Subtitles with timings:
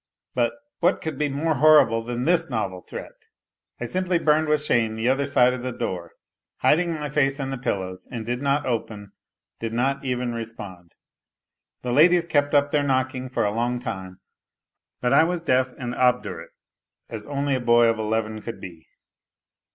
[0.33, 0.53] But...
[0.79, 3.27] what could be more horrible than this novel threat?
[3.79, 6.13] I simply burned with shame the other side of the door,
[6.61, 9.11] hiding my face in the pillows and did not open,
[9.59, 10.95] did not even respond.
[11.83, 14.19] The ladies kept up their knocking for a long time,
[15.01, 16.49] but I was deaf and obdurate
[17.07, 18.87] as only a boy of eleven could be.